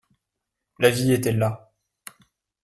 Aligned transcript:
La 0.79 0.89
vie 0.89 1.11
était 1.13 1.31
là. 1.31 1.71